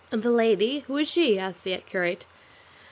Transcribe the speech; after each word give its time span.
"And 0.11 0.23
the 0.23 0.31
lady, 0.31 0.79
who 0.87 0.97
is 0.97 1.07
she?" 1.07 1.37
asked 1.37 1.63
the 1.63 1.77
curate. 1.77 2.25